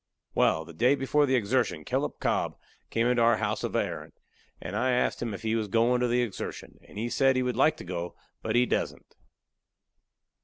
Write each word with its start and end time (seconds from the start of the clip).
Wal, 0.33 0.65
the 0.65 0.73
day 0.73 0.95
before 0.95 1.27
the 1.27 1.35
exertion 1.35 1.85
Kellup 1.85 2.19
Cobb 2.19 2.57
come 2.89 3.03
into 3.05 3.21
our 3.21 3.37
house 3.37 3.63
of 3.63 3.75
a 3.75 3.83
errant, 3.85 4.15
and 4.59 4.75
I 4.75 4.93
asked 4.93 5.21
him 5.21 5.31
if 5.31 5.43
he 5.43 5.53
was 5.55 5.67
goin' 5.67 5.99
to 6.01 6.07
the 6.07 6.23
exertion; 6.23 6.79
and 6.87 6.97
he 6.97 7.07
said 7.07 7.35
he 7.35 7.43
would 7.43 7.55
like 7.55 7.77
to 7.77 7.83
go, 7.83 8.15
but 8.41 8.55
he 8.55 8.65
dassent. 8.65 9.15